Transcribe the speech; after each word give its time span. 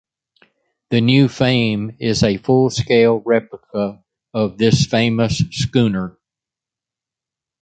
The 0.89 0.99
new 0.99 1.27
"Fame" 1.27 1.95
is 1.99 2.23
a 2.23 2.37
full-scale 2.37 3.21
replica 3.23 4.03
of 4.33 4.57
this 4.57 4.87
famous 4.87 5.37
schooner. 5.51 6.17